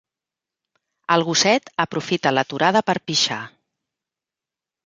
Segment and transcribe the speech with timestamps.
[1.15, 3.41] El gosset aprofita l'aturada per pixar.